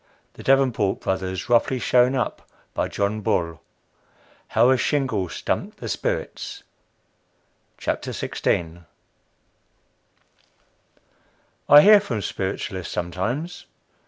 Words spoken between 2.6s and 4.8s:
BY JOHN BULL. HOW A